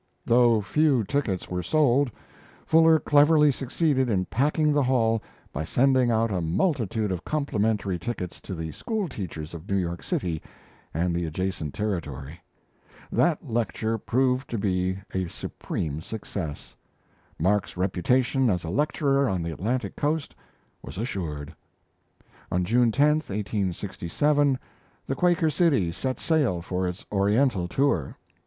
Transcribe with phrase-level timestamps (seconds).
[0.25, 2.09] Though few tickets were sold,
[2.65, 5.21] Fuller cleverly succeeded in packing the hall
[5.53, 10.01] by sending out a multitude of complimentary tickets to the school teachers of New York
[10.01, 10.41] City
[10.91, 12.39] and the adjacent territory.
[13.11, 16.75] That lecture proved to be a supreme success
[17.37, 20.33] Mark's reputation as a lecturer on the Atlantic coast
[20.81, 21.53] was assured.
[22.51, 24.57] On June 10, 1867,
[25.05, 28.17] the Quaker City set sail for its Oriental tour.